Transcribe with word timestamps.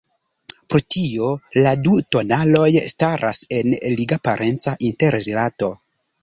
Pro 0.73 0.79
tio 0.93 1.27
la 1.65 1.73
du 1.87 1.93
tonaloj 2.15 2.71
staras 2.95 3.43
en 3.59 3.71
liga 4.01 4.19
parenca 4.31 4.75
interrilato. 4.91 5.71